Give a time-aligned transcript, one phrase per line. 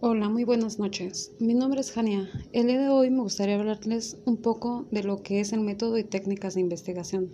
[0.00, 1.32] Hola, muy buenas noches.
[1.40, 2.30] Mi nombre es Jania.
[2.52, 5.98] El día de hoy me gustaría hablarles un poco de lo que es el método
[5.98, 7.32] y técnicas de investigación.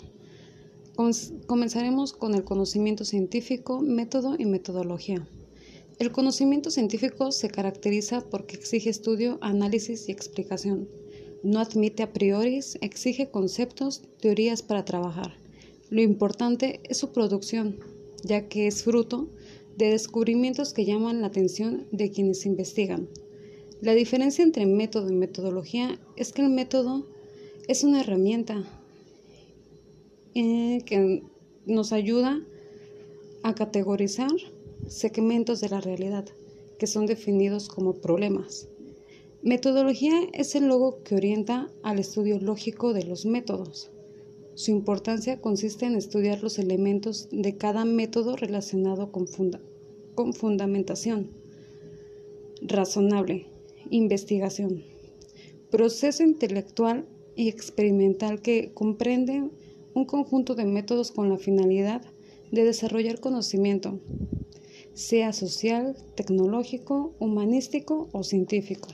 [1.47, 5.29] Comenzaremos con el conocimiento científico, método y metodología.
[5.99, 10.89] El conocimiento científico se caracteriza porque exige estudio, análisis y explicación.
[11.43, 15.35] No admite a priori, exige conceptos, teorías para trabajar.
[15.91, 17.77] Lo importante es su producción,
[18.23, 19.29] ya que es fruto
[19.77, 23.09] descubrimientos que llaman la atención de quienes investigan.
[23.81, 27.07] La diferencia entre método y metodología es que el método
[27.69, 28.65] es una herramienta
[30.35, 31.23] eh, que
[31.67, 32.41] nos ayuda
[33.43, 34.31] a categorizar
[34.89, 36.27] segmentos de la realidad
[36.79, 38.69] que son definidos como problemas.
[39.43, 43.91] Metodología es el logo que orienta al estudio lógico de los métodos.
[44.55, 49.27] Su importancia consiste en estudiar los elementos de cada método relacionado con,
[50.33, 51.31] fundamentación
[52.63, 53.47] razonable,
[53.91, 54.85] investigación,
[55.71, 59.51] proceso intelectual y experimental que comprende
[59.93, 62.03] un conjunto de métodos con la finalidad
[62.53, 63.99] de desarrollar conocimiento,
[64.93, 68.89] sea social, tecnológico, humanístico o científico.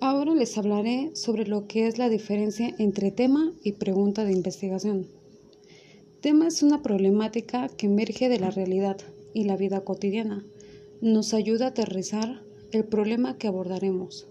[0.00, 5.08] Ahora les hablaré sobre lo que es la diferencia entre tema y pregunta de investigación.
[6.20, 8.98] Tema es una problemática que emerge de la realidad
[9.34, 10.46] y la vida cotidiana.
[11.00, 14.28] Nos ayuda a aterrizar el problema que abordaremos.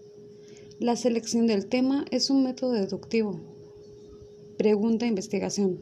[0.79, 3.41] La selección del tema es un método deductivo.
[4.57, 5.81] Pregunta-investigación.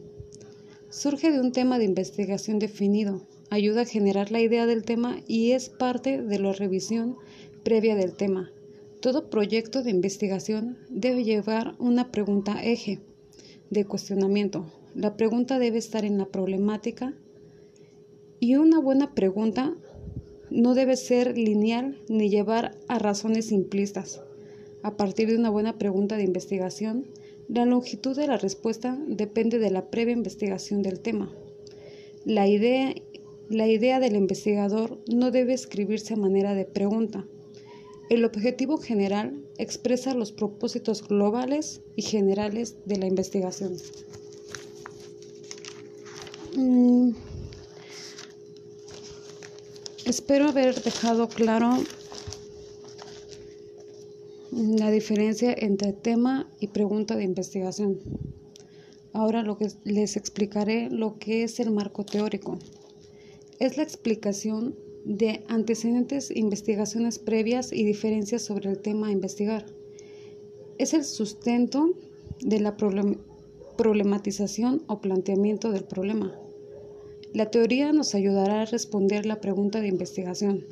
[0.90, 5.52] Surge de un tema de investigación definido, ayuda a generar la idea del tema y
[5.52, 7.16] es parte de la revisión
[7.62, 8.50] previa del tema
[9.06, 12.98] todo proyecto de investigación debe llevar una pregunta eje
[13.70, 14.66] de cuestionamiento.
[14.96, 17.14] La pregunta debe estar en la problemática
[18.40, 19.76] y una buena pregunta
[20.50, 24.24] no debe ser lineal ni llevar a razones simplistas.
[24.82, 27.06] A partir de una buena pregunta de investigación,
[27.46, 31.30] la longitud de la respuesta depende de la previa investigación del tema.
[32.24, 32.92] La idea,
[33.50, 37.24] la idea del investigador no debe escribirse a manera de pregunta,
[38.08, 43.76] el objetivo general expresa los propósitos globales y generales de la investigación.
[46.56, 47.10] Mm,
[50.04, 51.78] espero haber dejado claro
[54.52, 57.98] la diferencia entre tema y pregunta de investigación.
[59.12, 62.58] Ahora lo que les explicaré lo que es el marco teórico.
[63.58, 69.64] Es la explicación de antecedentes, investigaciones previas y diferencias sobre el tema a investigar.
[70.78, 71.92] Es el sustento
[72.40, 76.36] de la problematización o planteamiento del problema.
[77.32, 80.64] La teoría nos ayudará a responder la pregunta de investigación.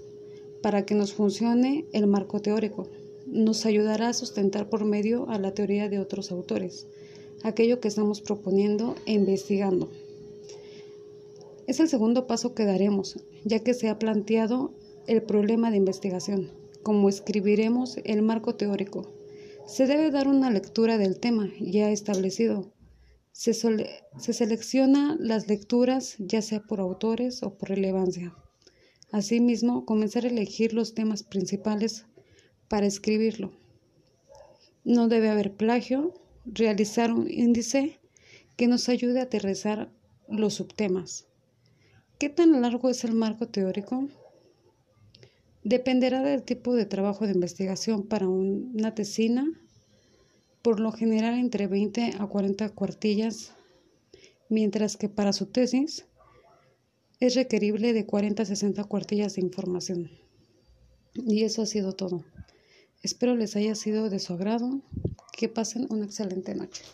[0.63, 2.89] Para que nos funcione el marco teórico,
[3.27, 6.89] nos ayudará a sustentar por medio a la teoría de otros autores,
[7.45, 9.91] aquello que estamos proponiendo e investigando.
[11.67, 14.75] Es el segundo paso que daremos, ya que se ha planteado
[15.07, 16.51] el problema de investigación,
[16.83, 19.15] como escribiremos el marco teórico.
[19.67, 22.73] Se debe dar una lectura del tema ya establecido.
[23.33, 28.35] Se, se selecciona las lecturas ya sea por autores o por relevancia.
[29.11, 32.05] Asimismo, comenzar a elegir los temas principales
[32.69, 33.53] para escribirlo.
[34.85, 36.13] No debe haber plagio,
[36.45, 38.01] realizar un índice
[38.57, 39.91] que nos ayude a aterrizar
[40.29, 41.27] los subtemas.
[42.19, 44.09] ¿Qué tan largo es el marco teórico?
[45.65, 49.45] Dependerá del tipo de trabajo de investigación para una tesina,
[50.63, 53.53] por lo general entre 20 a 40 cuartillas,
[54.49, 56.07] mientras que para su tesis
[57.19, 60.11] es requerible de 40 a 60 cuartillas de información.
[61.15, 62.25] Y eso ha sido todo.
[63.03, 64.81] Espero les haya sido de su agrado.
[65.37, 66.85] Que pasen una excelente noche.